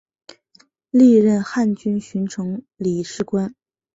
[0.89, 3.53] 历任汉军巡城理事官。